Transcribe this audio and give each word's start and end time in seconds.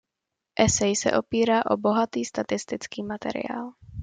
Esej 0.55 0.95
se 0.95 1.17
opírá 1.17 1.61
o 1.65 1.77
bohatý 1.77 2.25
statistický 2.25 3.03
materiál. 3.03 3.73